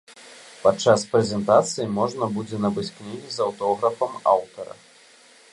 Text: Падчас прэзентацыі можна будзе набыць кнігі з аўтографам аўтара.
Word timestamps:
Падчас 0.61 1.03
прэзентацыі 1.11 1.85
можна 1.99 2.31
будзе 2.39 2.63
набыць 2.65 2.89
кнігі 2.97 3.29
з 3.37 3.45
аўтографам 3.47 4.21
аўтара. 4.37 4.73